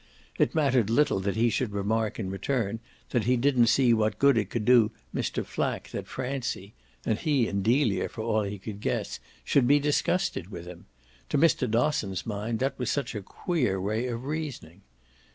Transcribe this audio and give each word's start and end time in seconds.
It 0.39 0.55
mattered 0.55 0.89
little 0.89 1.19
that 1.19 1.35
he 1.35 1.51
should 1.51 1.73
remark 1.73 2.17
in 2.17 2.31
return 2.31 2.79
that 3.11 3.25
he 3.25 3.37
didn't 3.37 3.67
see 3.67 3.93
what 3.93 4.17
good 4.17 4.35
it 4.35 4.49
could 4.49 4.65
do 4.65 4.89
Mr. 5.13 5.45
Flack 5.45 5.89
that 5.91 6.07
Francie 6.07 6.73
and 7.05 7.19
he 7.19 7.47
and 7.47 7.63
Delia, 7.63 8.09
for 8.09 8.23
all 8.23 8.41
he 8.41 8.57
could 8.57 8.81
guess 8.81 9.19
should 9.43 9.67
be 9.67 9.77
disgusted 9.79 10.49
with 10.49 10.65
him: 10.65 10.87
to 11.29 11.37
Mr. 11.37 11.69
Dosson's 11.69 12.25
mind 12.25 12.57
that 12.57 12.79
was 12.79 12.89
such 12.89 13.13
a 13.13 13.21
queer 13.21 13.79
way 13.79 14.07
of 14.07 14.23
reasoning. 14.25 14.81